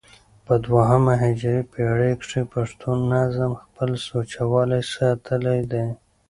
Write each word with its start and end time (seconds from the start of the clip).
په 0.45 0.53
دوهمه 0.65 1.13
هجري 1.23 1.61
پېړۍ 1.71 2.13
کښي 2.21 2.43
پښتو 2.53 2.87
نظم 3.11 3.51
خپل 3.63 3.89
سوچه 4.07 4.41
والى 4.51 4.81
ساتلى 4.93 5.57
دئ. 5.71 5.87